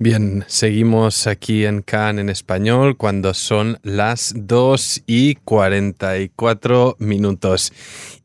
Bien, 0.00 0.44
seguimos 0.46 1.26
aquí 1.26 1.66
en 1.66 1.82
CAN 1.82 2.20
en 2.20 2.28
español 2.28 2.96
cuando 2.96 3.34
son 3.34 3.78
las 3.82 4.32
2 4.36 5.02
y 5.08 5.34
44 5.34 6.94
minutos. 7.00 7.72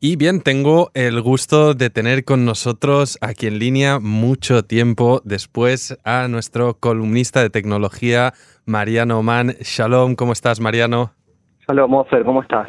Y 0.00 0.14
bien, 0.14 0.40
tengo 0.40 0.92
el 0.94 1.20
gusto 1.20 1.74
de 1.74 1.90
tener 1.90 2.24
con 2.24 2.44
nosotros 2.44 3.18
aquí 3.20 3.48
en 3.48 3.58
línea 3.58 3.98
mucho 3.98 4.64
tiempo 4.64 5.20
después 5.24 5.98
a 6.04 6.28
nuestro 6.28 6.74
columnista 6.78 7.42
de 7.42 7.50
tecnología, 7.50 8.34
Mariano 8.66 9.24
Mann. 9.24 9.56
Shalom, 9.60 10.14
¿cómo 10.14 10.32
estás, 10.32 10.60
Mariano? 10.60 11.10
Shalom, 11.66 11.92
Ofer, 11.92 12.24
¿cómo 12.24 12.40
estás? 12.42 12.68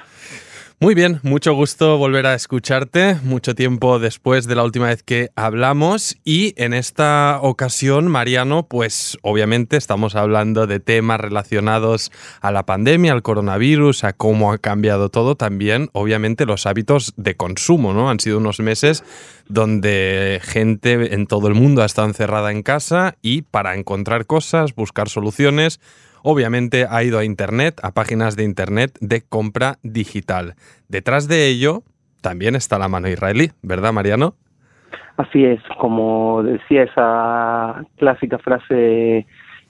Muy 0.82 0.94
bien, 0.94 1.22
mucho 1.24 1.54
gusto 1.54 1.98
volver 1.98 2.28
a 2.28 2.36
escucharte, 2.36 3.16
mucho 3.24 3.56
tiempo 3.56 3.98
después 3.98 4.46
de 4.46 4.56
la 4.56 4.64
última 4.66 4.88
vez 4.88 5.04
que 5.04 5.30
hablamos 5.38 6.18
y 6.26 6.54
en 6.62 6.74
esta 6.74 7.40
ocasión, 7.42 8.10
Mariano, 8.10 8.68
pues 8.68 9.18
obviamente 9.22 9.78
estamos 9.78 10.16
hablando 10.16 10.68
de 10.68 10.82
temas 10.82 11.22
relacionados 11.22 12.12
a 12.42 12.52
la 12.52 12.66
pandemia, 12.66 13.14
al 13.14 13.22
coronavirus, 13.22 14.04
a 14.04 14.12
cómo 14.12 14.52
ha 14.52 14.58
cambiado 14.58 15.08
todo, 15.08 15.36
también 15.36 15.90
obviamente 15.94 16.46
los 16.46 16.66
hábitos 16.66 17.14
de 17.16 17.38
consumo, 17.38 17.94
¿no? 17.94 18.10
Han 18.10 18.20
sido 18.20 18.40
unos 18.40 18.60
meses 18.60 19.06
donde 19.48 20.42
gente 20.44 21.14
en 21.14 21.26
todo 21.26 21.48
el 21.48 21.54
mundo 21.54 21.84
ha 21.84 21.86
estado 21.86 22.10
encerrada 22.10 22.52
en 22.52 22.64
casa 22.64 23.16
y 23.22 23.44
para 23.44 23.76
encontrar 23.76 24.26
cosas, 24.26 24.76
buscar 24.76 25.08
soluciones, 25.08 25.80
obviamente 26.26 26.88
ha 26.90 27.04
ido 27.04 27.20
a 27.20 27.24
Internet, 27.24 27.80
a 27.84 27.92
páginas 27.92 28.36
de 28.36 28.44
Internet 28.44 28.98
de 29.00 29.22
compra 29.22 29.76
digital. 29.84 30.56
Detrás 30.90 31.28
de 31.28 31.48
ello 31.48 31.84
también 32.22 32.56
está 32.56 32.80
la 32.80 32.88
mano 32.88 33.08
israelí, 33.08 33.52
¿verdad, 33.62 33.94
Mariano? 33.94 34.34
Así 35.18 35.46
es, 35.46 35.62
como 35.80 36.42
decía 36.44 36.84
esa 36.84 37.86
clásica 37.98 38.40
frase 38.40 39.28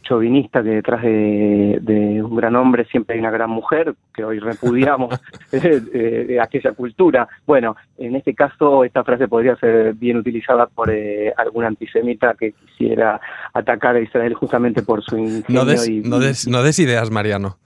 chauvinista 0.07 0.63
que 0.63 0.69
detrás 0.69 1.01
de, 1.01 2.21
un 2.23 2.35
gran 2.35 2.55
hombre 2.55 2.85
siempre 2.85 3.15
hay 3.15 3.19
una 3.19 3.31
gran 3.31 3.49
mujer, 3.49 3.95
que 4.13 4.23
hoy 4.23 4.39
repudiamos 4.39 5.19
de, 5.51 6.39
aquella 6.41 6.71
cultura. 6.71 7.27
Bueno, 7.45 7.75
en 7.97 8.15
este 8.15 8.33
caso 8.33 8.83
esta 8.83 9.03
frase 9.03 9.27
podría 9.27 9.55
ser 9.57 9.93
bien 9.93 10.17
utilizada 10.17 10.67
por 10.67 10.89
eh, 10.89 11.33
algún 11.37 11.65
antisemita 11.65 12.35
que 12.35 12.53
quisiera 12.53 13.19
atacar 13.53 13.95
a 13.95 14.01
Israel 14.01 14.33
justamente 14.35 14.81
por 14.83 15.03
su 15.03 15.17
ingenio 15.17 15.45
no 15.63 15.65
des, 15.65 15.89
no 15.89 16.19
des, 16.19 16.47
no 16.47 16.63
des 16.63 16.79
ideas, 16.79 17.11
Mariano. 17.11 17.57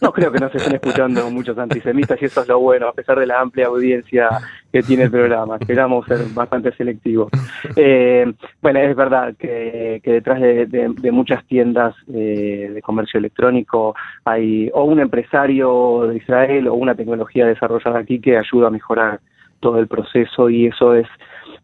No 0.00 0.12
creo 0.12 0.32
que 0.32 0.38
no 0.38 0.50
se 0.50 0.58
estén 0.58 0.74
escuchando 0.74 1.30
muchos 1.30 1.58
antisemitas 1.58 2.20
y 2.20 2.24
eso 2.26 2.42
es 2.42 2.48
lo 2.48 2.58
bueno, 2.58 2.88
a 2.88 2.92
pesar 2.92 3.18
de 3.18 3.26
la 3.26 3.40
amplia 3.40 3.66
audiencia 3.66 4.28
que 4.74 4.82
tiene 4.82 5.04
el 5.04 5.10
programa. 5.12 5.56
Esperamos 5.60 6.04
ser 6.04 6.18
bastante 6.34 6.72
selectivos. 6.72 7.30
Eh, 7.76 8.32
bueno, 8.62 8.78
es 8.78 8.94
verdad 8.94 9.34
que, 9.38 10.00
detrás 10.04 10.40
de, 10.40 11.10
muchas 11.10 11.44
tiendas 11.46 11.94
eh, 12.12 12.70
de 12.72 12.82
comercio 12.82 13.18
electrónico 13.18 13.94
hay 14.24 14.70
o 14.72 14.84
un 14.84 15.00
empresario 15.00 16.06
de 16.08 16.16
Israel 16.16 16.68
o 16.68 16.74
una 16.74 16.94
tecnología 16.94 17.46
desarrollada 17.46 17.98
aquí 17.98 18.20
que 18.20 18.36
ayuda 18.36 18.68
a 18.68 18.70
mejorar 18.70 19.20
todo 19.60 19.78
el 19.78 19.88
proceso 19.88 20.50
y 20.50 20.66
eso 20.66 20.94
es 20.94 21.06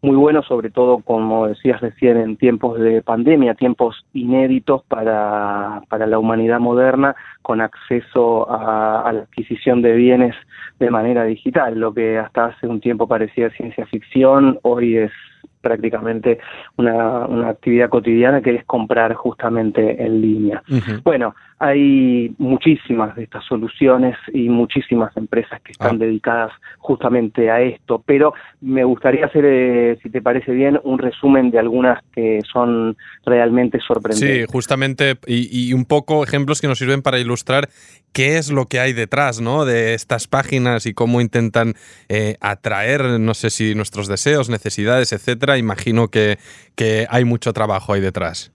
muy 0.03 0.17
bueno, 0.17 0.43
sobre 0.43 0.71
todo, 0.71 0.99
como 0.99 1.47
decías 1.47 1.81
recién, 1.81 2.17
en 2.17 2.37
tiempos 2.37 2.79
de 2.81 3.03
pandemia, 3.03 3.55
tiempos 3.55 4.05
inéditos 4.15 4.83
para, 4.85 5.83
para 5.89 6.07
la 6.07 6.19
humanidad 6.19 6.59
moderna, 6.59 7.15
con 7.43 7.61
acceso 7.61 8.51
a, 8.51 9.13
la 9.13 9.21
adquisición 9.21 9.83
de 9.83 9.93
bienes 9.93 10.35
de 10.79 10.91
manera 10.91 11.25
digital. 11.25 11.79
Lo 11.79 11.93
que 11.93 12.19
hasta 12.19 12.47
hace 12.47 12.67
un 12.67 12.81
tiempo 12.81 13.07
parecía 13.07 13.51
ciencia 13.51 13.85
ficción, 13.87 14.59
hoy 14.63 14.97
es 14.97 15.13
prácticamente 15.61 16.39
una, 16.77 17.27
una 17.27 17.51
actividad 17.51 17.89
cotidiana 17.89 18.41
que 18.41 18.57
es 18.57 18.65
comprar 18.65 19.15
justamente 19.15 20.03
en 20.03 20.21
línea. 20.21 20.63
Bueno, 21.05 21.35
hay 21.59 22.35
muchísimas 22.39 23.15
de 23.17 23.25
estas 23.25 23.45
soluciones 23.45 24.17
y 24.33 24.49
muchísimas 24.49 25.15
empresas 25.15 25.61
que 25.61 25.73
están 25.73 25.97
ah. 25.97 25.99
dedicadas 25.99 26.53
justamente 26.79 27.51
a 27.51 27.61
esto, 27.61 28.03
pero 28.05 28.33
me 28.63 28.83
gustaría 28.83 29.27
hacer, 29.27 29.45
eh, 29.45 29.99
si 30.03 30.09
te 30.09 30.23
parece 30.23 30.53
bien, 30.53 30.81
un 30.85 30.99
resumen 30.99 31.51
de 31.51 31.59
algunas 31.59 32.03
que 32.15 32.41
son 32.51 32.97
realmente 33.27 33.79
sorprendentes. 33.87 34.47
Sí, 34.47 34.51
justamente, 34.51 35.17
y, 35.27 35.75
un 35.75 35.85
poco 35.85 36.25
ejemplos 36.25 36.63
que 36.63 36.67
nos 36.67 36.79
sirven 36.79 37.03
para 37.03 37.19
ilustrar 37.19 37.69
qué 38.15 38.39
es 38.39 38.51
lo 38.51 38.65
que 38.65 38.81
hay 38.81 38.95
detrás 38.95 39.43
¿no? 39.43 39.67
de 39.67 39.93
estas 39.93 40.27
páginas 40.29 40.87
y 40.87 40.95
cómo 40.95 41.21
intentan 41.21 41.75
eh, 42.09 42.37
atraer, 42.41 43.21
no 43.21 43.35
sé 43.35 43.51
si 43.51 43.75
nuestros 43.75 44.09
deseos, 44.09 44.49
necesidades, 44.49 45.13
etcétera. 45.13 45.50
Imagino 45.59 46.09
que, 46.09 46.39
que 46.75 47.07
hay 47.11 47.25
mucho 47.25 47.53
trabajo 47.53 47.93
ahí 47.93 48.01
detrás. 48.01 48.53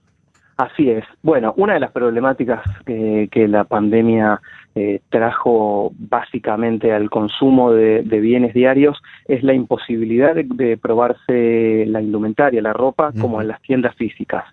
Así 0.58 0.90
es. 0.90 1.04
Bueno, 1.22 1.54
una 1.58 1.74
de 1.74 1.82
las 1.82 1.92
problemáticas 1.92 2.62
que, 2.86 3.48
la 3.48 3.66
pandemia 3.66 4.42
eh, 4.78 5.00
trajo 5.10 5.94
básicamente 5.98 6.92
al 6.92 7.10
consumo 7.10 7.72
de, 7.72 8.02
bienes 8.20 8.54
diarios 8.54 9.02
es 9.26 9.42
la 9.42 9.54
imposibilidad 9.54 10.36
de, 10.36 10.78
probarse 10.78 11.86
la 11.88 12.02
indumentaria, 12.02 12.62
la 12.62 12.74
ropa, 12.74 13.14
como 13.20 13.42
en 13.42 13.48
las 13.48 13.62
tiendas 13.62 13.96
físicas. 13.96 14.44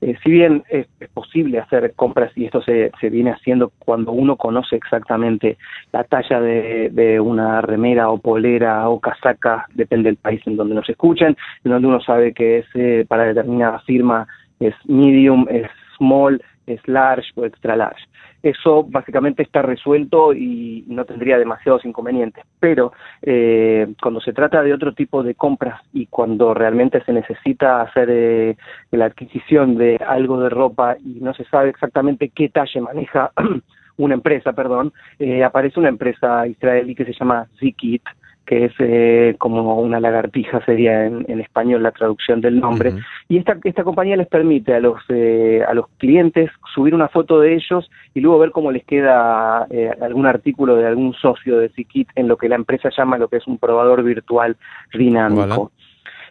Eh, 0.00 0.16
si 0.24 0.30
bien 0.30 0.64
es, 0.68 0.86
posible 1.14 1.60
hacer 1.60 1.92
compras 1.94 2.32
y 2.36 2.46
esto 2.46 2.60
se, 2.62 2.90
viene 3.08 3.30
haciendo 3.30 3.72
cuando 3.78 4.12
uno 4.12 4.36
conoce 4.36 4.74
exactamente 4.74 5.56
la 5.92 6.04
talla 6.04 6.40
de, 6.40 7.20
una 7.20 7.60
remera 7.60 8.10
o 8.10 8.18
polera 8.18 8.88
o 8.88 8.98
casaca, 8.98 9.66
depende 9.74 10.08
del 10.08 10.16
país 10.16 10.40
en 10.46 10.56
donde 10.56 10.74
nos 10.74 10.88
escuchen, 10.88 11.36
en 11.64 11.70
donde 11.70 11.88
uno 11.88 12.00
sabe 12.00 12.32
que 12.32 12.58
es 12.58 12.66
eh, 12.74 13.04
para 13.08 13.24
determinada 13.24 13.78
firma 13.80 14.26
es 14.60 14.74
medium, 14.86 15.46
es 15.48 15.68
small, 15.96 16.42
es 16.68 16.86
large 16.86 17.30
o 17.34 17.44
extra 17.44 17.76
large. 17.76 18.04
Eso 18.42 18.84
básicamente 18.84 19.42
está 19.42 19.62
resuelto 19.62 20.32
y 20.32 20.84
no 20.86 21.04
tendría 21.04 21.38
demasiados 21.38 21.84
inconvenientes. 21.84 22.44
Pero 22.60 22.92
eh, 23.22 23.88
cuando 24.00 24.20
se 24.20 24.32
trata 24.32 24.62
de 24.62 24.72
otro 24.72 24.92
tipo 24.92 25.22
de 25.22 25.34
compras 25.34 25.80
y 25.92 26.06
cuando 26.06 26.54
realmente 26.54 27.02
se 27.04 27.12
necesita 27.12 27.80
hacer 27.80 28.08
eh, 28.10 28.56
la 28.92 29.06
adquisición 29.06 29.76
de 29.76 29.96
algo 29.96 30.40
de 30.40 30.50
ropa 30.50 30.96
y 31.04 31.20
no 31.20 31.34
se 31.34 31.44
sabe 31.44 31.70
exactamente 31.70 32.28
qué 32.28 32.48
talle 32.48 32.80
maneja 32.80 33.32
una 33.96 34.14
empresa, 34.14 34.52
perdón, 34.52 34.92
eh, 35.18 35.42
aparece 35.42 35.80
una 35.80 35.88
empresa 35.88 36.46
israelí 36.46 36.94
que 36.94 37.04
se 37.04 37.12
llama 37.12 37.48
Zikit, 37.58 38.02
que 38.48 38.64
es 38.64 38.72
eh, 38.78 39.34
como 39.36 39.78
una 39.78 40.00
lagartija 40.00 40.64
sería 40.64 41.04
en, 41.04 41.38
español 41.38 41.82
la 41.82 41.92
traducción 41.92 42.40
del 42.40 42.58
nombre. 42.58 42.94
Y 43.28 43.36
esta, 43.36 43.58
esta 43.62 43.84
compañía 43.84 44.16
les 44.16 44.26
permite 44.26 44.72
a 44.72 44.80
los, 44.80 45.02
eh, 45.10 45.62
a 45.68 45.74
los 45.74 45.86
clientes 45.98 46.50
subir 46.74 46.94
una 46.94 47.08
foto 47.08 47.40
de 47.40 47.54
ellos 47.54 47.90
y 48.14 48.20
luego 48.20 48.38
ver 48.38 48.50
cómo 48.50 48.72
les 48.72 48.84
queda 48.86 49.66
eh, 49.68 49.90
algún 50.00 50.24
artículo 50.24 50.76
de 50.76 50.86
algún 50.86 51.12
socio 51.12 51.58
de 51.58 51.68
Sikit 51.68 52.08
en 52.14 52.26
lo 52.26 52.38
que 52.38 52.48
la 52.48 52.54
empresa 52.54 52.88
llama 52.96 53.18
lo 53.18 53.28
que 53.28 53.36
es 53.36 53.46
un 53.46 53.58
probador 53.58 54.02
virtual 54.02 54.56
dinámico. 54.94 55.70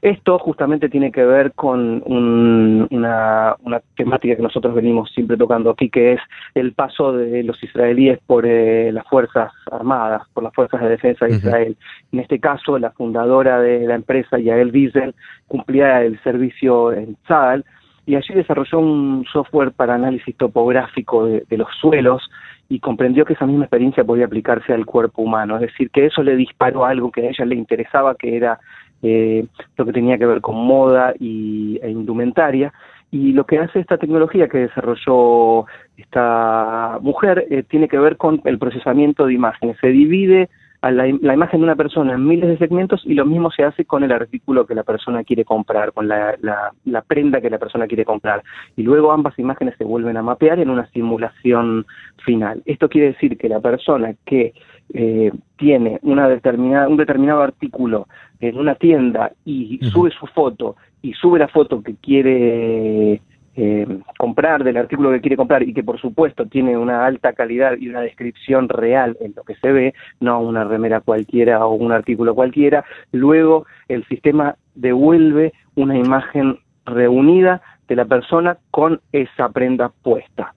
Esto 0.02 0.38
justamente 0.40 0.90
tiene 0.90 1.12
que 1.12 1.25
ver 1.25 1.53
con 1.53 2.03
una, 2.06 3.56
temática 3.96 4.35
que 4.35 4.41
nosotros 4.41 4.75
venimos 4.75 5.12
siempre 5.12 5.38
tocando 5.38 5.72
aquí, 5.72 5.90
que 5.90 6.13
es 6.13 6.19
el 6.53 6.74
paso 6.74 7.13
de 7.13 7.44
los 7.44 7.62
israelíes 7.63 8.19
por 8.25 8.46
eh, 8.46 8.91
las 8.91 9.07
Fuerzas 9.07 9.52
Armadas, 9.72 10.24
por 10.34 10.44
las 10.44 10.53
Fuerzas 10.53 10.81
de 10.81 10.90
Defensa 10.90 11.25
de 11.25 11.36
Israel. 11.36 11.78
En 12.12 12.19
este 12.19 12.40
caso, 12.40 12.78
la 12.78 12.91
fundadora 12.91 13.59
de 13.59 13.86
la 13.88 13.96
empresa, 13.96 14.38
Yael 14.38 14.72
Wiesel, 14.72 15.16
cumplía 15.47 16.03
el 16.03 16.22
servicio 16.24 16.94
en 16.94 17.16
Tzal 17.25 17.66
y 18.06 18.16
allí 18.16 18.34
desarrolló 18.34 18.80
un 18.80 19.25
software 19.31 19.72
para 19.72 19.96
análisis 19.96 20.36
topográfico 20.38 21.25
de, 21.25 21.44
de 21.50 21.57
los 21.57 21.68
suelos 21.81 22.30
y 22.69 22.80
comprendió 22.80 23.25
que 23.25 23.33
esa 23.33 23.45
misma 23.45 23.63
experiencia 23.63 24.04
podía 24.04 24.25
aplicarse 24.25 24.74
al 24.74 24.86
cuerpo 24.86 25.21
humano, 25.21 25.56
es 25.56 25.62
decir, 25.62 25.89
que 25.89 26.06
eso 26.06 26.21
le 26.21 26.36
disparó 26.36 26.86
algo 26.86 27.12
que 27.12 27.21
a 27.21 27.30
ella 27.30 27.45
le 27.45 27.56
interesaba, 27.56 28.16
que 28.16 28.36
era 28.36 28.60
eh, 29.03 29.45
lo 29.77 29.85
que 29.85 29.94
tenía 29.94 30.17
que 30.17 30.25
ver 30.25 30.41
con 30.41 30.55
moda 30.55 31.13
y, 31.19 31.79
e 31.81 31.89
indumentaria. 31.89 32.73
Y 33.09 33.31
lo 33.31 33.45
que 33.45 33.59
hace 33.59 33.79
esta 33.79 33.97
tecnología 33.97 34.49
que 34.49 34.57
desarrolló 34.59 35.65
esta 35.95 36.99
mujer 37.01 37.45
eh, 37.49 37.63
tiene 37.63 37.88
que 37.88 37.97
ver 37.97 38.17
con 38.17 38.41
el 38.44 38.59
procesamiento 38.59 39.25
de 39.25 39.33
imágenes. 39.33 39.77
Se 39.79 39.88
divide 39.88 40.49
a 40.81 40.91
la, 40.91 41.07
imagen 41.07 41.59
de 41.59 41.63
una 41.63 41.75
persona 41.75 42.13
en 42.13 42.25
miles 42.25 42.49
de 42.49 42.57
segmentos 42.57 43.01
y 43.03 43.15
lo 43.15 43.25
mismo 43.25 43.49
se 43.49 43.63
hace 43.63 43.85
con 43.85 44.03
el 44.03 44.11
artículo 44.11 44.67
que 44.67 44.75
la 44.75 44.83
persona 44.83 45.23
quiere 45.23 45.44
comprar, 45.44 45.91
con 45.91 46.07
la, 46.07 46.35
la, 46.41 47.01
prenda 47.01 47.41
que 47.41 47.49
la 47.49 47.57
persona 47.57 47.88
quiere 47.88 48.05
comprar. 48.05 48.44
Y 48.75 48.83
luego 48.83 49.11
ambas 49.11 49.38
imágenes 49.39 49.75
se 49.77 49.83
vuelven 49.83 50.17
a 50.17 50.21
mapear 50.21 50.59
en 50.59 50.69
una 50.69 50.88
simulación 50.91 51.85
final. 52.23 52.61
Esto 52.65 52.89
quiere 52.89 53.07
decir 53.07 53.38
que 53.38 53.49
la 53.49 53.59
persona 53.59 54.13
que 54.25 54.53
eh, 54.94 55.31
tiene 55.57 56.00
una 56.01 56.28
determinada, 56.30 56.88
un 56.88 56.98
determinado 56.98 57.42
artículo 57.42 58.07
en 58.39 58.57
una 58.57 58.75
tienda 58.75 59.31
y 59.45 59.80
sube 59.92 60.12
su 60.12 60.28
foto 60.28 60.75
y 61.01 61.13
sube 61.13 61.39
la 61.39 61.48
foto 61.48 61.81
que 61.81 61.95
quiere 61.95 63.22
eh, 63.60 63.88
comprar 64.19 64.63
del 64.63 64.78
artículo 64.78 65.12
que 65.12 65.19
quiere 65.19 65.36
comprar 65.36 65.63
y 65.63 65.74
que 65.74 65.84
por 65.84 66.00
supuesto 66.00 66.45
tiene 66.45 66.78
una 66.78 67.06
alta 67.06 67.34
calidad 67.34 67.75
y 67.80 67.89
una 67.89 68.01
descripción 68.01 68.69
real 68.69 69.18
en 69.19 69.34
lo 69.36 69.44
que 69.44 69.56
se 69.56 69.72
ve, 69.72 69.94
no 70.19 70.39
una 70.39 70.63
remera 70.63 71.01
cualquiera 71.01 71.66
o 71.66 71.74
un 71.74 71.92
artículo 71.92 72.36
cualquiera, 72.36 72.86
luego 73.12 73.66
el 73.88 74.06
sistema 74.06 74.56
devuelve 74.75 75.54
una 75.75 75.98
imagen 75.98 76.60
reunida 76.86 77.62
de 77.88 77.95
la 77.95 78.06
persona 78.06 78.57
con 78.72 79.01
esa 79.12 79.50
prenda 79.50 79.92
puesta. 80.01 80.54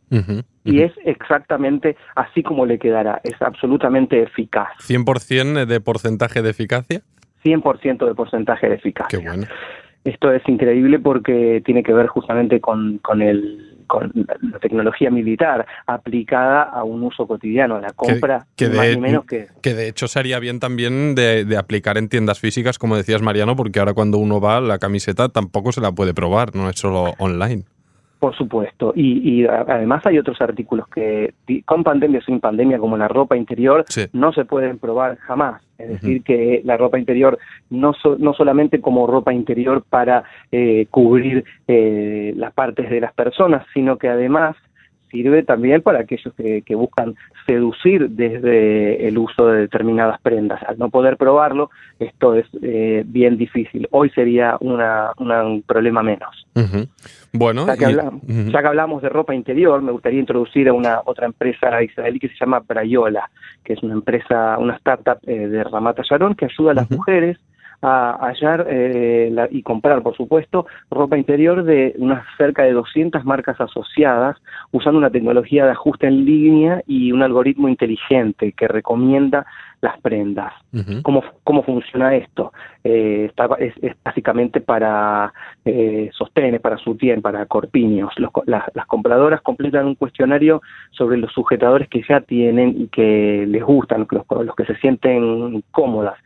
Y 0.65 0.83
es 0.83 0.93
exactamente 1.05 1.97
así 2.17 2.43
como 2.43 2.67
le 2.67 2.79
quedará, 2.79 3.21
es 3.25 3.41
absolutamente 3.41 4.23
eficaz. 4.23 4.69
¿100% 4.81 5.67
de 5.67 5.81
porcentaje 5.81 6.43
de 6.43 6.51
eficacia? 6.51 7.03
100% 7.45 8.07
de 8.07 8.15
porcentaje 8.15 8.69
de 8.69 8.75
eficacia. 8.75 9.19
Qué 9.19 9.27
bueno. 9.27 9.47
Esto 10.05 10.33
es 10.33 10.43
increíble 10.49 10.99
porque 10.99 11.63
tiene 11.65 11.83
que 11.83 11.93
ver 11.93 12.07
justamente 12.07 12.61
con, 12.61 12.99
con 12.99 13.23
el 13.23 13.80
con 13.91 14.13
la 14.15 14.59
tecnología 14.61 15.11
militar 15.11 15.67
aplicada 15.85 16.63
a 16.63 16.85
un 16.85 17.03
uso 17.03 17.27
cotidiano, 17.27 17.75
a 17.75 17.81
la 17.81 17.91
compra, 17.91 18.47
que, 18.55 18.69
más 18.69 18.87
de, 18.87 18.95
ni 18.95 19.01
menos 19.01 19.25
que... 19.25 19.49
Que 19.61 19.75
de 19.75 19.89
hecho 19.89 20.07
sería 20.07 20.39
bien 20.39 20.61
también 20.61 21.17
de, 21.17 21.45
de, 21.45 21.57
aplicar 21.57 21.99
en 21.99 22.09
tiendas 22.09 22.39
físicas, 22.39 22.79
como 22.79 22.97
decías 22.97 23.21
Mariano, 23.21 23.57
porque 23.57 23.81
ahora 23.81 23.93
cuando 23.93 24.19
uno 24.19 24.41
va, 24.41 24.61
la 24.61 24.79
camiseta 24.79 25.29
tampoco 25.29 25.73
se 25.73 25.81
la 25.81 25.91
puede 25.91 26.15
probar, 26.15 26.55
no 26.55 26.71
es 26.71 26.79
solo 26.79 27.15
online. 27.19 27.65
Por 28.21 28.37
supuesto, 28.37 28.93
y, 28.95 29.41
y, 29.41 29.47
además 29.47 30.05
hay 30.05 30.19
otros 30.19 30.39
artículos 30.43 30.87
que 30.89 31.33
con 31.65 31.83
pandemia 31.83 32.19
o 32.19 32.23
sin 32.23 32.39
pandemia, 32.39 32.79
como 32.79 32.99
la 32.99 33.09
ropa 33.09 33.35
interior, 33.35 33.87
sí. 33.89 34.09
no 34.13 34.31
se 34.35 34.45
pueden 34.45 34.79
probar 34.79 35.17
jamás. 35.17 35.63
Es 35.79 35.87
uh 35.87 35.89
-huh. 35.89 35.93
decir, 35.95 36.23
que 36.23 36.61
la 36.65 36.77
ropa 36.77 36.99
interior 36.99 37.39
no, 37.71 37.95
so, 37.95 38.19
no 38.19 38.35
solamente 38.35 38.83
como 38.83 39.07
ropa 39.07 39.33
interior 39.33 39.83
para 39.89 40.25
eh, 40.53 40.87
cubrir 40.91 41.45
eh, 41.67 42.35
las 42.37 42.53
partes 42.53 42.91
de 42.91 43.01
las 43.01 43.15
personas, 43.15 43.67
sino 43.73 43.97
que 43.97 44.09
además 44.09 44.55
sirve 45.11 45.43
también 45.43 45.81
para 45.81 46.01
aquellos 46.01 46.33
que, 46.35 46.63
que, 46.63 46.75
buscan 46.75 47.15
seducir 47.51 48.11
desde 48.11 49.09
el 49.09 49.19
uso 49.19 49.49
de 49.49 49.63
determinadas 49.63 50.21
prendas. 50.21 50.63
Al 50.63 50.79
no 50.79 50.89
poder 50.89 51.17
probarlo, 51.17 51.71
esto 51.99 52.37
es 52.37 52.47
eh, 52.63 53.03
bien 53.05 53.37
difícil. 53.37 53.89
Hoy 53.91 54.11
sería 54.11 54.57
una, 54.61 55.11
una, 55.19 55.43
un 55.43 55.63
problema 55.63 56.01
menos. 56.03 56.47
Uh 56.55 56.61
-huh. 56.61 56.89
Bueno, 57.33 57.67
ya 57.67 57.77
que, 57.77 57.87
hablamos, 57.87 58.23
uh 58.23 58.27
-huh. 58.27 58.53
ya 58.53 58.61
que, 58.61 58.69
hablamos, 58.69 59.03
de 59.03 59.09
ropa 59.09 59.35
interior, 59.35 59.83
me 59.83 59.91
gustaría 59.91 60.21
introducir 60.21 60.69
a 60.69 60.73
una 60.73 61.01
otra 61.05 61.27
empresa 61.27 61.83
israelí 61.83 62.21
que 62.21 62.29
se 62.29 62.37
llama 62.41 62.61
Brayola, 62.61 63.29
que 63.65 63.73
es 63.73 63.83
una 63.83 63.95
empresa, 63.95 64.57
una 64.59 64.77
startup 64.77 65.19
eh, 65.27 65.49
de 65.49 65.65
Ramata 65.65 66.03
Sharon 66.09 66.35
que 66.37 66.45
ayuda 66.45 66.71
a 66.71 66.75
las 66.75 66.87
uh 66.87 66.95
-huh. 66.95 66.97
mujeres 66.99 67.37
a 67.83 68.19
hallar 68.21 68.67
eh, 68.69 69.31
la, 69.33 69.49
y 69.51 69.63
comprar, 69.63 70.03
por 70.03 70.17
supuesto, 70.17 70.67
ropa 70.91 71.17
interior 71.17 71.65
de 71.65 71.95
unas 71.99 72.25
cerca 72.37 72.63
de 72.63 72.73
200 72.73 73.25
marcas 73.25 73.61
asociadas, 73.61 74.37
usando 74.71 74.99
una 74.99 75.11
tecnología 75.11 75.65
de 75.65 75.73
ajuste 75.73 76.07
en 76.07 76.25
línea 76.25 76.83
y 76.87 77.13
un 77.13 77.23
algoritmo 77.23 77.69
inteligente 77.69 78.53
que 78.53 78.69
recomienda 78.69 79.47
las 79.81 79.99
prendas. 80.01 80.53
Uh 80.75 80.79
-huh. 80.79 81.03
¿Cómo, 81.03 81.25
¿Cómo 81.43 81.63
funciona 81.63 82.15
esto? 82.15 82.53
Eh, 82.85 83.27
está, 83.31 83.49
es, 83.59 83.73
es, 83.81 83.95
básicamente 84.05 84.61
para 84.61 85.33
eh, 85.65 86.11
sostenes, 86.13 86.61
para 86.61 86.77
sutien, 86.77 87.23
para 87.23 87.47
corpiños. 87.47 88.13
Los, 88.19 88.31
las, 88.45 88.65
las 88.75 88.87
compradoras 88.87 89.41
completan 89.41 89.87
un 89.87 89.95
cuestionario 89.95 90.61
sobre 90.91 91.17
los 91.17 91.33
sujetadores 91.33 91.89
que 91.89 92.03
ya 92.07 92.21
tienen 92.21 92.75
y 92.77 92.89
que 92.89 93.47
les 93.49 93.63
gustan, 93.63 94.07
los, 94.11 94.47
los 94.47 94.55
que 94.55 94.67
se 94.67 94.77
sienten 94.77 95.65
cómodas 95.71 96.19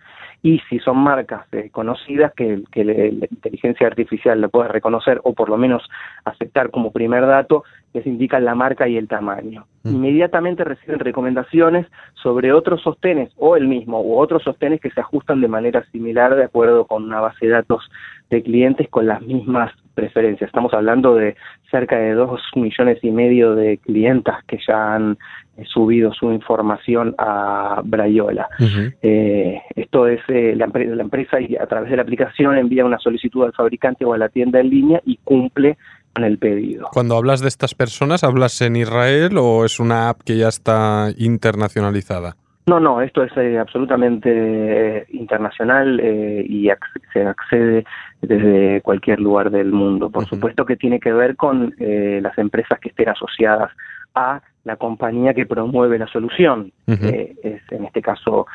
y 0.45 0.61
si 0.69 0.79
son 0.79 0.99
marcas 0.99 1.47
eh, 1.53 1.71
conocidas 1.71 2.35
que, 2.35 2.63
la 2.75 3.27
inteligencia 3.31 3.87
artificial 3.87 4.43
le 4.43 4.51
puede 4.51 4.69
reconocer 4.69 5.19
o 5.25 5.33
por 5.33 5.49
lo 5.49 5.57
menos 5.57 5.83
aceptar 6.27 6.71
como 6.71 6.93
primer 6.93 7.27
dato, 7.27 7.65
les 7.95 8.07
indican 8.07 8.45
la 8.45 8.57
marca 8.57 8.89
y 8.89 8.97
el 8.97 9.09
tamaño. 9.09 9.67
Mm. 9.85 9.95
Inmediatamente 9.95 10.65
reciben 10.65 10.99
recomendaciones 10.99 11.87
sobre 12.15 12.53
otros 12.53 12.83
sostenes 12.83 13.31
o 13.37 13.57
el 13.57 13.69
mismo 13.69 14.03
u 14.03 14.19
otros 14.19 14.43
sostenes 14.43 14.81
que 14.81 14.91
se 14.91 15.01
ajustan 15.01 15.41
de 15.41 15.49
manera 15.49 15.85
similar 15.93 16.35
de 16.35 16.45
acuerdo 16.45 16.87
con 16.87 17.05
una 17.05 17.21
base 17.21 17.47
de 17.47 17.53
datos 17.53 17.89
de 18.31 18.43
clientes 18.43 18.89
con 18.89 19.07
las 19.07 19.23
mismas 19.23 19.71
preferencias. 19.95 20.49
Estamos 20.49 20.75
hablando 20.75 21.15
de 21.15 21.37
cerca 21.71 21.97
de 21.97 22.15
dos 22.15 22.41
millones 22.57 22.99
y 23.03 23.13
medio 23.13 23.55
de 23.55 23.79
clientas 23.79 24.43
que 24.47 24.59
ya 24.67 24.95
han 24.95 25.17
eh, 25.57 25.63
subido 25.67 26.13
su 26.13 26.33
información 26.33 27.15
a 27.17 27.81
Brayola. 27.85 28.49
Uh 28.59 28.65
-huh. 28.65 28.95
eh, 29.03 29.63
esto 29.77 30.09
es 30.09 30.21
eh, 30.29 30.55
la, 30.57 30.67
la, 30.67 31.03
empresa 31.03 31.41
y 31.41 31.55
a 31.55 31.67
través 31.67 31.91
de 31.91 31.97
la 31.97 32.03
aplicación 32.03 32.59
envía 32.59 32.85
una 32.85 32.99
solicitud 32.99 33.45
al 33.45 33.53
fabricante 33.53 34.05
o 34.05 34.15
a 34.15 34.19
la 34.19 34.29
tienda 34.29 34.59
en 34.59 34.71
línea 34.71 35.01
y 35.05 35.19
cumple 35.23 35.77
el 36.23 36.39
pedido. 36.39 36.89
Cuando 36.93 37.17
hablas 37.17 37.41
de 37.41 37.49
estas 37.49 37.75
personas, 37.75 38.23
¿hablas 38.23 38.61
en 38.61 38.77
Israel 38.77 39.37
o 39.39 39.65
es 39.65 39.81
una 39.81 40.11
app 40.11 40.21
que 40.23 40.37
ya 40.37 40.49
está 40.49 41.09
internacionalizada? 41.17 42.37
No, 42.67 42.81
no, 42.81 43.03
esto 43.03 43.23
es 43.23 43.37
eh, 43.37 43.59
absolutamente 43.59 44.31
eh, 44.31 45.07
internacional 45.13 46.01
eh, 46.01 46.47
y 46.49 46.71
ac 46.71 46.81
se 47.13 47.23
accede 47.27 47.85
desde 48.23 48.81
cualquier 48.81 49.21
lugar 49.21 49.51
del 49.51 49.71
mundo. 49.71 50.09
Por 50.09 50.23
uh 50.23 50.27
-huh. 50.27 50.31
supuesto 50.31 50.65
que 50.65 50.77
tiene 50.77 50.99
que 50.99 51.13
ver 51.13 51.37
con 51.37 51.75
eh, 51.79 52.21
las 52.23 52.39
empresas 52.39 52.79
que 52.81 52.89
estén 52.89 53.11
asociadas 53.11 53.71
a 54.15 54.41
la 54.65 54.77
compañía 54.77 55.35
que 55.35 55.45
promueve 55.45 55.99
la 55.99 56.07
solución, 56.07 56.73
uh 56.87 56.93
-huh. 56.93 57.37
es 57.43 57.61
en 57.71 57.85
este 57.85 58.01
caso 58.01 58.47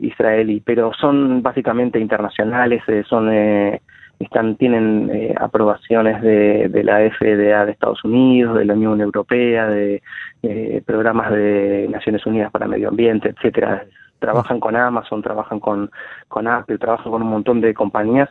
israelí, 0.00 0.62
pero 0.64 0.92
son 0.94 1.42
básicamente 1.42 1.98
internacionales, 1.98 2.82
eh, 2.86 3.04
son 3.06 3.28
están 4.18 4.56
tienen 4.56 5.10
eh, 5.12 5.34
aprobaciones 5.38 6.20
de, 6.22 6.68
de, 6.68 6.84
la 6.84 6.98
FDA 7.10 7.64
de 7.64 7.72
Estados 7.72 8.02
Unidos, 8.04 8.58
de 8.58 8.64
la 8.64 8.74
Unión 8.74 9.00
Europea, 9.00 9.66
de 9.68 10.02
eh, 10.42 10.82
programas 10.84 11.30
de 11.30 11.86
Naciones 11.90 12.26
Unidas 12.26 12.50
para 12.50 12.66
Medio 12.66 12.88
Ambiente, 12.88 13.28
etcétera. 13.28 13.84
Trabajan 14.18 14.58
con 14.58 14.74
Amazon, 14.74 15.22
trabajan 15.22 15.60
con, 15.60 15.90
Apple, 16.48 16.78
trabajan 16.78 17.12
con 17.12 17.22
un 17.22 17.28
montón 17.28 17.60
de 17.60 17.72
compañías, 17.72 18.28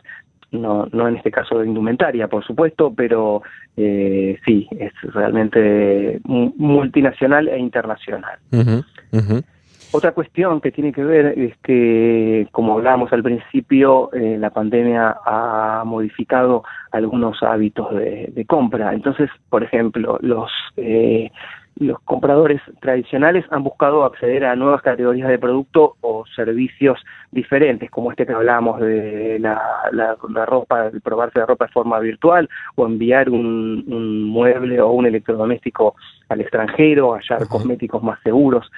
no, 0.50 0.86
no 0.92 1.08
en 1.08 1.16
este 1.16 1.30
caso 1.30 1.58
de 1.58 1.66
indumentaria, 1.66 2.28
por 2.28 2.44
supuesto, 2.44 2.92
pero 2.94 3.42
eh, 3.76 4.38
sí, 4.44 4.68
es 4.78 4.92
realmente 5.14 6.20
multinacional 6.24 7.48
e 7.48 7.58
internacional. 7.58 8.38
Uh. 8.52 8.82
Otra 9.90 10.12
cuestión 10.12 10.60
que 10.60 10.70
tiene 10.70 10.92
que 10.92 11.02
ver 11.02 11.38
es 11.38 11.56
que, 11.58 12.46
como 12.52 12.74
hablábamos 12.74 13.12
al 13.12 13.22
principio, 13.22 14.10
eh, 14.12 14.36
la 14.38 14.50
pandemia 14.50 15.16
ha 15.24 15.82
modificado 15.86 16.62
algunos 16.92 17.42
hábitos 17.42 17.94
de, 17.94 18.30
de 18.34 18.44
compra. 18.44 18.92
Entonces, 18.92 19.30
por 19.48 19.62
ejemplo, 19.62 20.18
los 20.20 20.50
eh, 20.76 21.30
los 21.78 22.00
compradores 22.00 22.60
tradicionales 22.80 23.44
han 23.50 23.62
buscado 23.62 24.04
acceder 24.04 24.44
a 24.44 24.56
nuevas 24.56 24.82
categorías 24.82 25.28
de 25.28 25.38
producto 25.38 25.94
o 26.00 26.24
servicios 26.34 26.98
diferentes, 27.30 27.88
como 27.90 28.10
este 28.10 28.26
que 28.26 28.32
hablábamos 28.32 28.80
de 28.80 29.38
la, 29.38 29.62
la, 29.92 30.16
la 30.28 30.46
ropa, 30.46 30.86
el 30.86 31.00
probarse 31.00 31.38
la 31.38 31.46
ropa 31.46 31.66
de 31.66 31.72
forma 31.72 32.00
virtual 32.00 32.48
o 32.74 32.84
enviar 32.84 33.30
un, 33.30 33.84
un 33.86 34.24
mueble 34.24 34.80
o 34.80 34.90
un 34.90 35.06
electrodoméstico 35.06 35.94
al 36.28 36.40
extranjero, 36.40 37.14
hallar 37.14 37.42
uh 37.42 37.44
-huh. 37.44 37.48
cosméticos 37.48 38.02
más 38.02 38.18
seguros. 38.22 38.68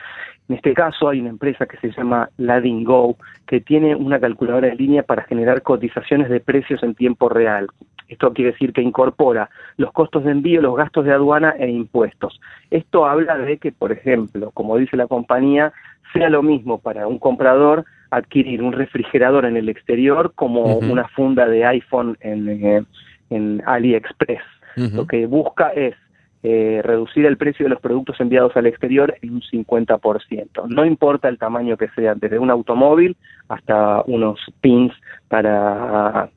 En 0.51 0.57
este 0.57 0.75
caso 0.75 1.09
hay 1.09 1.21
una 1.21 1.29
empresa 1.31 1.65
que 1.67 1.77
se 1.77 1.93
llama 1.93 2.29
Ladin 2.37 2.83
Go 2.83 3.17
que 3.47 3.61
tiene 3.61 3.95
una 3.95 4.19
calculadora 4.19 4.67
en 4.67 4.79
línea 4.79 5.05
para 5.05 5.23
generar 5.23 5.63
cotizaciones 5.63 6.29
de 6.29 6.41
precios 6.41 6.83
en 6.83 6.97
tiempo 6.97 7.29
real. 7.29 7.69
Esto 8.09 8.33
quiere 8.33 8.51
decir 8.51 8.73
que 8.73 8.83
incorpora 8.83 9.49
los 9.77 9.93
costos 9.93 10.25
de 10.25 10.33
envío, 10.33 10.61
los 10.61 10.77
gastos 10.77 11.05
de 11.05 11.13
aduana 11.13 11.55
e 11.57 11.71
impuestos. 11.71 12.41
Esto 12.73 13.07
habla 13.07 13.39
de 13.39 13.59
que, 13.59 13.71
por 13.71 13.93
ejemplo, 13.93 14.51
como 14.51 14.77
dice 14.77 14.97
la 14.97 15.07
compañía, 15.07 15.73
sea 16.13 16.29
lo 16.29 16.43
mismo 16.43 16.79
para 16.79 17.07
un 17.07 17.21
comprador 17.21 17.85
adquirir 18.11 18.61
un 18.61 18.73
refrigerador 18.73 19.45
en 19.45 19.57
el 19.57 19.69
exterior 19.69 20.33
como 20.35 20.63
uh 20.63 20.81
-huh. 20.81 20.91
una 20.91 21.07
funda 21.07 21.47
de 21.47 21.65
iPhone 21.65 22.17
en, 22.23 22.49
eh, 22.49 22.83
en 23.31 23.63
AliExpress. 23.67 24.43
Uh 24.77 24.81
-huh. 24.81 24.95
Lo 24.97 25.07
que 25.07 25.27
busca 25.27 25.69
es 25.69 25.95
eh, 26.43 26.81
reducir 26.83 27.27
el 27.27 27.37
precio 27.37 27.65
de 27.65 27.71
los 27.71 27.81
productos 27.81 28.19
enviados 28.21 28.57
al 28.57 28.67
exterior 28.67 29.15
en 29.21 29.35
un 29.35 29.43
50%. 29.43 30.67
No 30.69 30.87
importa 30.87 31.29
el 31.29 31.39
tamaño 31.39 31.77
que 31.77 31.89
sea, 31.91 32.15
desde 32.15 32.39
un 32.39 32.51
automóvil 32.51 33.17
hasta 33.49 34.03
unos 34.07 34.39
pins 34.61 34.93
para 35.29 36.31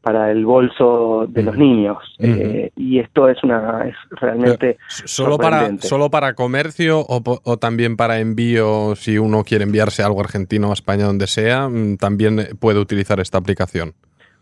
para 0.00 0.30
el 0.30 0.46
bolso 0.46 1.26
de 1.28 1.42
los 1.42 1.56
niños 1.56 1.98
uh 2.20 2.22
-huh. 2.22 2.40
eh, 2.40 2.72
y 2.76 3.00
esto 3.00 3.28
es 3.28 3.42
una 3.42 3.88
es 3.88 3.96
realmente 4.12 4.78
solo 4.88 5.36
para 5.38 5.76
solo 5.78 6.08
para 6.08 6.34
comercio 6.34 7.00
o, 7.00 7.20
o, 7.44 7.56
también 7.56 7.96
para 7.96 8.20
envío 8.20 8.94
si 8.94 9.18
uno 9.18 9.42
quiere 9.42 9.64
enviarse 9.64 10.04
algo 10.04 10.20
a 10.20 10.24
Argentina 10.24 10.68
o 10.68 10.70
a 10.70 10.74
España 10.74 11.04
donde 11.04 11.26
sea 11.26 11.68
mm, 11.68 11.96
también 11.96 12.56
puede 12.60 12.78
utilizar 12.78 13.18
esta 13.18 13.38
aplicación 13.38 13.92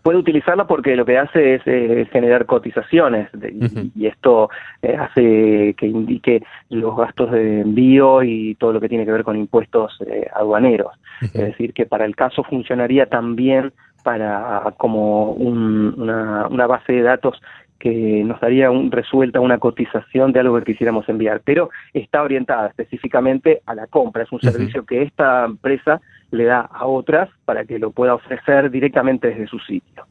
puede 0.06 0.18
utilizarla 0.18 0.68
porque 0.68 0.94
lo 0.94 1.04
que 1.04 1.18
hace 1.18 1.56
es 1.56 1.62
eh, 1.66 2.06
generar 2.12 2.46
cotizaciones 2.46 3.28
de, 3.32 3.48
uh 3.48 3.60
-huh. 3.60 3.90
y, 3.96 4.06
esto 4.06 4.50
eh, 4.80 4.96
hace 4.96 5.74
que 5.76 5.86
indique 5.88 6.44
los 6.70 6.96
gastos 6.96 7.32
de 7.32 7.62
envío 7.62 8.22
y 8.22 8.54
todo 8.54 8.72
lo 8.72 8.80
que 8.80 8.88
tiene 8.88 9.04
que 9.04 9.10
ver 9.10 9.24
con 9.24 9.36
impuestos 9.36 9.98
eh, 10.06 10.28
aduaneros. 10.32 10.92
Uh 11.22 11.24
-huh. 11.24 11.40
Es 11.40 11.46
decir, 11.46 11.72
que 11.72 11.86
para 11.86 12.04
el 12.04 12.14
caso 12.14 12.44
funcionaría 12.44 13.06
también 13.06 13.72
para 14.04 14.62
como 14.76 15.32
un, 15.32 15.92
una, 15.98 16.46
una, 16.46 16.68
base 16.68 16.92
de 16.92 17.02
datos 17.02 17.42
que 17.78 18.22
nos 18.24 18.40
daría 18.40 18.70
un, 18.70 18.90
resuelta 18.90 19.40
una 19.40 19.58
cotización 19.58 20.32
de 20.32 20.40
algo 20.40 20.58
que 20.58 20.72
quisiéramos 20.72 21.08
enviar, 21.08 21.42
pero 21.44 21.70
está 21.92 22.22
orientada 22.22 22.68
específicamente 22.68 23.62
a 23.66 23.74
la 23.74 23.86
compra. 23.86 24.22
Es 24.22 24.32
un 24.32 24.40
servicio 24.40 24.84
que 24.84 25.02
esta 25.02 25.44
empresa 25.44 26.00
le 26.30 26.44
da 26.44 26.60
a 26.60 26.86
otras 26.86 27.28
para 27.44 27.64
que 27.64 27.78
lo 27.78 27.90
pueda 27.90 28.14
ofrecer 28.14 28.70
directamente 28.70 29.28
desde 29.28 29.46
su 29.46 29.58
sitio. 29.60 30.04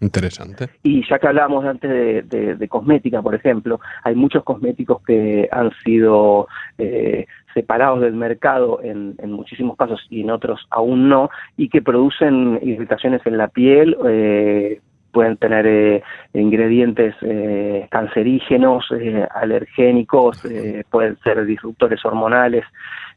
Interesante. 0.00 0.70
Y 0.82 1.06
ya 1.08 1.18
que 1.18 1.26
hablábamos 1.26 1.64
antes 1.64 2.28
de, 2.28 2.68
cosmética, 2.68 3.20
por 3.20 3.34
ejemplo, 3.34 3.80
hay 4.04 4.14
muchos 4.14 4.42
cosméticos 4.44 5.02
que 5.02 5.48
han 5.50 5.70
sido 5.84 6.48
eh, 6.78 7.26
separados 7.52 8.00
del 8.00 8.14
mercado 8.14 8.80
en, 8.82 9.16
muchísimos 9.30 9.76
casos 9.76 10.00
y 10.08 10.22
en 10.22 10.30
otros 10.30 10.66
aún 10.70 11.08
no, 11.08 11.30
y 11.56 11.68
que 11.68 11.82
producen 11.82 12.58
irritaciones 12.62 13.20
en 13.26 13.36
la 13.36 13.48
piel. 13.48 13.96
Eh, 14.06 14.80
pueden 15.12 15.36
tener 15.36 15.66
eh, 15.66 16.02
ingredientes 16.32 17.14
eh, 17.20 17.86
cancerígenos, 17.90 18.86
eh, 18.92 19.26
alergénicos, 19.34 20.42
pueden 20.90 21.16
ser 21.18 21.44
disruptores 21.44 22.04
hormonales, 22.04 22.64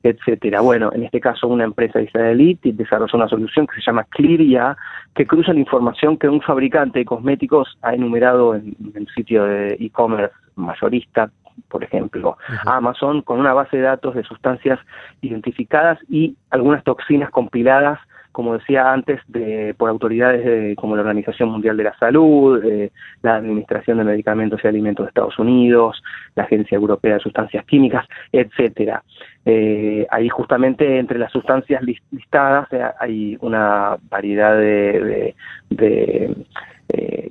etcétera. 0.03 0.61
Bueno, 0.61 0.91
en 0.93 1.03
este 1.03 1.19
caso 1.19 1.47
una 1.47 1.63
empresa 1.63 2.01
israelí 2.01 2.59
desarrolló 2.61 3.17
una 3.17 3.29
solución 3.29 3.65
que 3.65 3.75
se 3.75 3.81
llama 3.81 4.03
Clearia, 4.09 4.77
que 5.15 5.25
cruza 5.25 5.53
la 5.53 5.59
información 5.59 6.17
que 6.17 6.27
un 6.27 6.41
fabricante 6.41 6.99
de 6.99 7.05
cosméticos 7.05 7.77
ha 7.81 7.93
enumerado 7.93 8.55
en, 8.55 8.75
el 8.93 9.07
sitio 9.15 9.45
de 9.45 9.77
e-commerce 9.79 10.35
mayorista, 10.55 11.31
por 11.69 11.83
ejemplo, 11.83 12.37
Amazon, 12.65 13.21
con 13.21 13.39
una 13.39 13.53
base 13.53 13.77
de 13.77 13.83
datos 13.83 14.13
de 14.13 14.23
sustancias 14.23 14.77
identificadas 15.21 15.97
y 16.09 16.35
algunas 16.51 16.83
toxinas 16.83 17.31
compiladas 17.31 17.99
como 18.36 18.58
decía 18.58 18.92
antes, 18.92 19.22
de, 19.30 19.74
por 19.77 19.89
autoridades 19.89 20.75
como 20.75 20.98
la 20.98 21.04
Organización 21.04 21.48
Mundial 21.48 21.77
de 21.77 21.86
la 21.86 21.98
Salud, 21.98 22.62
eh, 22.65 22.92
la 23.22 23.38
Administración 23.38 23.98
de 23.98 24.04
Medicamentos 24.04 24.60
y 24.62 24.68
Alimentos 24.68 25.06
de 25.06 25.08
Estados 25.08 25.39
Unidos, 25.39 26.04
la 26.36 26.44
Agencia 26.44 26.75
Europea 26.75 27.13
de 27.13 27.22
Sustancias 27.22 27.63
Químicas, 27.65 28.06
etcétera. 28.34 29.01
Eh, 29.46 30.06
ahí 30.12 30.27
justamente 30.27 31.00
entre 31.00 31.18
las 31.18 31.32
sustancias 31.32 31.82
listadas 32.12 32.68
eh, 32.74 32.84
hay 33.00 33.38
una 33.39 33.96
variedad 34.10 34.58
de, 34.58 35.34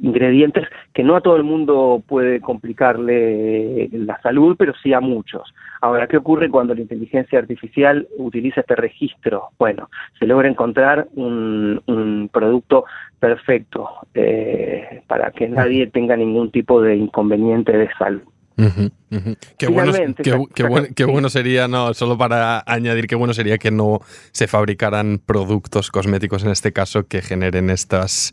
ingredientes 0.05 0.69
que 0.93 1.03
no 1.03 1.17
a 1.17 1.21
todo 1.21 1.37
el 1.37 1.45
mundo 1.45 2.03
puede 2.07 2.41
complicarle 2.41 3.89
la 3.93 4.21
salud, 4.21 4.57
pero 4.59 4.75
sí 4.83 4.93
a 4.93 5.01
muchos. 5.01 5.55
Ahora, 5.81 6.07
¿qué 6.07 6.17
ocurre 6.17 6.51
cuando 6.51 6.75
la 6.75 6.83
inteligencia 6.83 7.39
artificial 7.39 8.07
utiliza 8.19 8.61
este 8.61 8.77
registro? 8.77 9.49
Bueno, 9.59 9.91
se 10.19 10.27
logra 10.27 10.49
encontrar 10.49 11.09
un, 11.15 12.31
producto 12.33 12.85
perfecto 13.19 13.89
eh, 14.15 15.03
para 15.07 15.31
que 15.31 15.49
nadie 15.49 15.87
tenga 15.87 16.17
ningún 16.17 16.51
tipo 16.51 16.81
de 16.81 16.97
inconveniente 16.97 17.77
de 17.77 17.89
salud. 17.99 18.23
Qué, 19.59 19.67
bueno, 19.69 19.93
qué, 20.95 21.05
bueno, 21.05 21.29
sería, 21.29 21.67
no, 21.67 21.93
solo 21.93 22.17
para 22.17 22.63
añadir, 22.67 23.07
qué 23.07 23.17
bueno 23.17 23.35
sería 23.35 23.59
que 23.59 23.71
no 23.71 24.01
se 24.33 24.47
fabricaran 24.47 25.19
productos 25.25 25.91
cosméticos 25.91 26.45
en 26.45 26.51
este 26.51 26.73
caso 26.73 27.09
que 27.09 27.21
generen 27.21 27.69
estas 27.71 28.33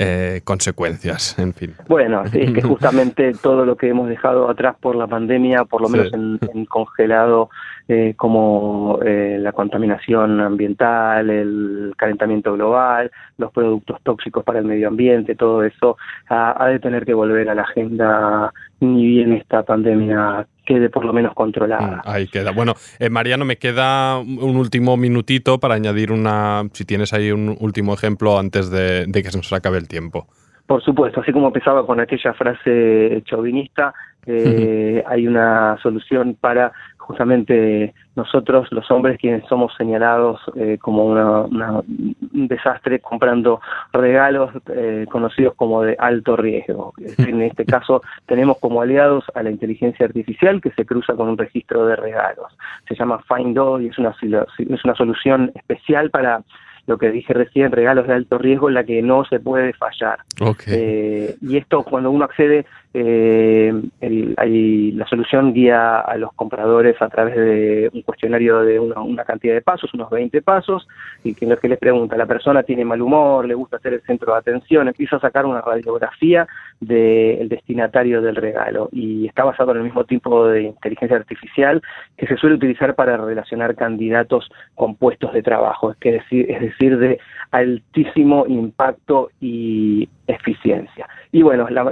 eh, 0.00 0.42
consecuencias, 0.44 1.36
en 1.40 1.52
fin. 1.52 1.74
Bueno, 1.88 2.24
sí, 2.28 2.38
es 2.40 2.52
que 2.52 2.62
justamente 2.62 3.32
todo 3.32 3.66
lo 3.66 3.76
que 3.76 3.88
hemos 3.88 4.08
dejado 4.08 4.48
atrás 4.48 4.76
por 4.80 4.94
la 4.94 5.08
pandemia, 5.08 5.64
por 5.64 5.82
lo 5.82 5.88
menos 5.88 6.12
en, 6.12 6.38
congelado, 6.66 7.50
eh, 7.88 8.14
como 8.16 9.00
eh, 9.04 9.38
la 9.40 9.50
contaminación 9.50 10.40
ambiental, 10.40 11.30
el 11.30 11.94
calentamiento 11.96 12.52
global, 12.52 13.10
los 13.38 13.50
productos 13.50 14.00
tóxicos 14.04 14.44
para 14.44 14.60
el 14.60 14.66
medio 14.66 14.86
ambiente, 14.86 15.34
todo 15.34 15.64
eso 15.64 15.96
ha, 16.28 16.62
ha 16.62 16.68
de 16.68 16.78
tener 16.78 17.04
que 17.04 17.14
volver 17.14 17.48
a 17.50 17.56
la 17.56 17.62
agenda 17.62 18.52
ni 18.80 19.06
bien 19.06 19.32
esta 19.32 19.62
pandemia 19.62 20.46
quede 20.64 20.90
por 20.90 21.04
lo 21.04 21.12
menos 21.12 21.34
controlada. 21.34 21.96
Mm, 21.96 22.00
ahí 22.04 22.26
queda. 22.28 22.52
Bueno, 22.52 22.74
eh, 22.98 23.08
Mariano, 23.08 23.44
me 23.44 23.56
queda 23.56 24.18
un 24.18 24.56
último 24.56 24.96
minutito 24.96 25.58
para 25.58 25.74
añadir 25.74 26.12
una, 26.12 26.64
si 26.72 26.84
tienes 26.84 27.12
ahí 27.12 27.32
un 27.32 27.56
último 27.58 27.94
ejemplo 27.94 28.38
antes 28.38 28.70
de, 28.70 29.10
que 29.12 29.30
se 29.30 29.38
nos 29.38 29.52
acabe 29.52 29.78
el 29.78 29.88
tiempo. 29.88 30.26
Por 30.66 30.82
supuesto, 30.82 31.22
así 31.22 31.32
como 31.32 31.46
empezaba 31.46 31.86
con 31.86 31.98
aquella 31.98 32.34
frase 32.34 33.22
chauvinista, 33.24 33.94
eh, 34.26 35.02
hay 35.06 35.26
una 35.26 35.78
solución 35.82 36.36
para 36.38 36.72
justamente 37.08 37.94
nosotros, 38.16 38.68
los 38.70 38.90
hombres, 38.90 39.18
quienes 39.18 39.42
somos 39.48 39.72
señalados 39.78 40.38
eh, 40.56 40.76
como 40.78 41.06
un 41.06 42.48
desastre 42.48 43.00
comprando 43.00 43.62
regalos 43.94 44.50
eh, 44.74 45.06
conocidos 45.10 45.54
como 45.54 45.82
de 45.82 45.96
alto 45.98 46.36
riesgo. 46.36 46.92
En 47.18 47.40
este 47.42 47.64
caso 47.64 48.02
tenemos 48.26 48.58
como 48.58 48.82
aliados 48.82 49.24
a 49.34 49.42
la 49.42 49.50
inteligencia 49.50 50.04
artificial 50.04 50.60
que 50.60 50.70
se 50.72 50.84
cruza 50.84 51.14
con 51.14 51.28
un 51.28 51.38
registro 51.38 51.86
de 51.86 51.96
regalos. 51.96 52.52
Se 52.86 52.94
llama 52.94 53.22
Findo 53.26 53.80
y 53.80 53.86
es 53.86 53.98
una, 53.98 54.14
es 54.20 54.84
una 54.84 54.94
solución 54.94 55.50
especial 55.54 56.10
para 56.10 56.42
lo 56.88 56.96
que 56.96 57.10
dije 57.10 57.34
recién, 57.34 57.70
regalos 57.70 58.06
de 58.06 58.14
alto 58.14 58.38
riesgo 58.38 58.68
en 58.68 58.74
la 58.74 58.84
que 58.84 59.02
no 59.02 59.24
se 59.26 59.38
puede 59.38 59.74
fallar. 59.74 60.20
Eh, 60.66 61.36
y 61.42 61.58
esto 61.58 61.82
cuando 61.82 62.10
uno 62.10 62.24
accede, 62.24 62.64
eh, 62.94 63.72
la 64.00 65.06
solución 65.06 65.52
guía 65.52 66.00
a 66.00 66.16
los 66.16 66.32
compradores 66.32 67.00
a 67.00 67.08
través 67.08 67.36
de 67.36 67.90
un 67.92 68.02
cuestionario 68.02 68.60
de 68.60 68.80
una, 68.80 69.24
cantidad 69.24 69.54
de 69.54 69.60
pasos, 69.60 69.92
unos 69.94 70.10
20 70.10 70.40
pasos, 70.42 70.88
y 71.22 71.34
que 71.34 71.46
lo 71.46 71.56
que 71.56 71.68
les 71.68 71.78
pregunta, 71.78 72.16
la 72.16 72.26
persona 72.26 72.62
tiene 72.62 72.84
mal 72.84 73.02
humor, 73.02 73.46
le 73.46 73.54
gusta 73.54 73.78
ser 73.78 73.94
el 73.94 74.02
centro 74.02 74.32
de 74.32 74.38
atención, 74.38 74.88
empieza 74.88 75.16
a 75.16 75.20
sacar 75.20 75.44
una 75.44 75.60
radiografía 75.60 76.46
del 76.80 77.48
destinatario 77.48 78.22
del 78.22 78.36
regalo. 78.36 78.88
Y 78.92 79.26
está 79.26 79.44
basado 79.44 79.72
en 79.72 79.78
el 79.78 79.84
mismo 79.84 80.04
tipo 80.04 80.48
de 80.48 80.62
inteligencia 80.62 81.16
artificial 81.16 81.82
que 82.16 82.26
se 82.26 82.36
suele 82.36 82.56
utilizar 82.56 82.94
para 82.94 83.16
relacionar 83.16 83.74
candidatos 83.74 84.50
con 84.74 84.94
puestos 84.94 85.32
de 85.32 85.42
trabajo, 85.42 85.90
es, 85.90 85.96
que 85.98 86.12
decir, 86.12 86.50
es 86.50 86.60
decir, 86.60 86.98
de 86.98 87.18
altísimo 87.50 88.46
impacto 88.46 89.30
y 89.40 90.08
eficiencia. 90.26 91.08
Y 91.32 91.42
bueno, 91.42 91.68
la, 91.70 91.82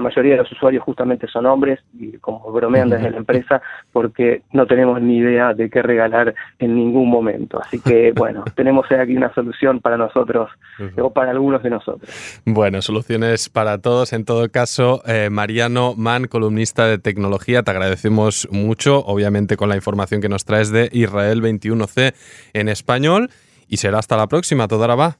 mayoría 0.00 0.32
de 0.32 0.38
los 0.38 0.52
usuarios 0.52 0.82
justamente 0.82 1.26
son 1.28 1.46
hombres, 1.46 1.80
y 1.98 2.12
como 2.18 2.52
bromean 2.52 2.90
desde 2.90 3.10
la 3.10 3.16
empresa, 3.18 3.62
porque 3.92 4.42
no 4.52 4.66
tenemos 4.66 5.00
ni 5.00 5.18
idea 5.18 5.54
de 5.54 5.68
qué 5.70 5.82
regalar 5.82 6.34
en 6.58 6.74
ningún 6.74 7.08
momento. 7.08 7.60
Así 7.60 7.80
que 7.80 8.12
bueno, 8.16 8.44
tenemos 8.54 8.86
aquí 8.90 9.16
una 9.16 9.32
solución 9.34 9.80
para 9.80 9.96
nosotros, 9.96 10.50
o 10.98 11.10
para 11.10 11.30
algunos 11.30 11.62
de 11.62 11.70
nosotros. 11.70 12.40
Bueno, 12.44 12.82
soluciones 12.82 13.48
para 13.48 13.78
todos. 13.78 14.12
En 14.12 14.24
todo 14.24 14.48
caso, 14.50 15.02
eh, 15.06 15.28
Mariano 15.30 15.94
Mann, 15.96 16.26
columnista 16.26 16.86
de 16.86 16.98
tecnología, 16.98 17.62
te 17.62 17.70
agradecemos 17.70 18.48
mucho, 18.50 19.04
obviamente 19.04 19.56
con 19.56 19.68
la 19.68 19.76
información 19.76 20.20
que 20.20 20.28
nos 20.28 20.44
traes 20.44 20.70
de 20.70 20.88
Israel 20.92 21.42
21C 21.42 22.14
en 22.52 22.68
español. 22.68 23.30
Y 23.68 23.78
será 23.78 23.98
hasta 23.98 24.16
la 24.16 24.26
próxima, 24.26 24.68
Todara 24.68 24.94
va. 24.94 25.16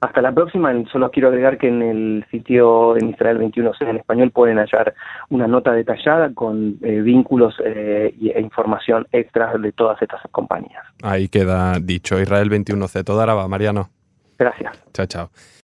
Hasta 0.00 0.20
la 0.20 0.32
próxima, 0.32 0.72
solo 0.92 1.10
quiero 1.10 1.28
agregar 1.28 1.56
que 1.56 1.68
en 1.68 1.82
el 1.82 2.26
sitio 2.30 2.96
en 2.96 3.08
Israel 3.10 3.38
21C 3.38 3.88
en 3.88 3.96
español 3.96 4.30
pueden 4.30 4.58
hallar 4.58 4.94
una 5.30 5.46
nota 5.46 5.72
detallada 5.72 6.34
con 6.34 6.76
eh, 6.82 7.00
vínculos 7.00 7.54
eh, 7.64 8.14
e 8.20 8.40
información 8.40 9.06
extra 9.10 9.56
de 9.56 9.72
todas 9.72 10.00
estas 10.02 10.20
compañías. 10.30 10.84
Ahí 11.02 11.28
queda 11.28 11.78
dicho, 11.80 12.20
Israel 12.20 12.50
21C. 12.50 13.04
Toda 13.04 13.26
va, 13.34 13.48
Mariano. 13.48 13.88
Gracias. 14.38 14.84
Chao, 14.92 15.06
chao. 15.06 15.30